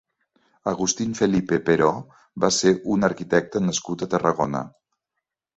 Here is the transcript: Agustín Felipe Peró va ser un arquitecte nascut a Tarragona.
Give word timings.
Agustín 0.71 1.11
Felipe 1.19 1.59
Peró 1.67 1.91
va 2.45 2.51
ser 2.61 2.73
un 2.97 3.09
arquitecte 3.11 3.65
nascut 3.69 4.07
a 4.07 4.11
Tarragona. 4.15 4.65